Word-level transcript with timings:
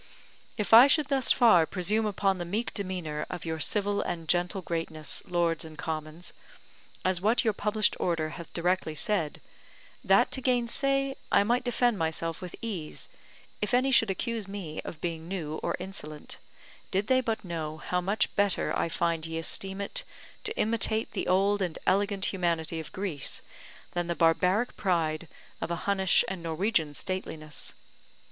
If 0.57 0.73
I 0.73 0.87
should 0.87 1.09
thus 1.09 1.31
far 1.31 1.67
presume 1.67 2.07
upon 2.07 2.39
the 2.39 2.43
meek 2.43 2.73
demeanour 2.73 3.27
of 3.29 3.45
your 3.45 3.59
civil 3.59 4.01
and 4.01 4.27
gentle 4.27 4.63
greatness, 4.63 5.21
Lords 5.27 5.63
and 5.63 5.77
Commons, 5.77 6.33
as 7.05 7.21
what 7.21 7.43
your 7.43 7.53
published 7.53 7.95
Order 7.99 8.29
hath 8.29 8.51
directly 8.51 8.95
said, 8.95 9.41
that 10.03 10.31
to 10.31 10.41
gainsay, 10.41 11.15
I 11.31 11.43
might 11.43 11.63
defend 11.63 11.99
myself 11.99 12.41
with 12.41 12.55
ease, 12.63 13.09
if 13.61 13.75
any 13.75 13.91
should 13.91 14.09
accuse 14.09 14.47
me 14.47 14.81
of 14.83 15.01
being 15.01 15.27
new 15.27 15.59
or 15.61 15.75
insolent, 15.77 16.39
did 16.89 17.05
they 17.05 17.21
but 17.21 17.45
know 17.45 17.77
how 17.77 18.01
much 18.01 18.35
better 18.35 18.75
I 18.75 18.89
find 18.89 19.23
ye 19.27 19.37
esteem 19.37 19.79
it 19.81 20.03
to 20.45 20.57
imitate 20.57 21.11
the 21.11 21.27
old 21.27 21.61
and 21.61 21.77
elegant 21.85 22.33
humanity 22.33 22.79
of 22.79 22.91
Greece, 22.91 23.43
than 23.91 24.07
the 24.07 24.15
barbaric 24.15 24.75
pride 24.75 25.27
of 25.61 25.69
a 25.69 25.75
Hunnish 25.85 26.25
and 26.27 26.41
Norwegian 26.41 26.95
stateliness. 26.95 27.75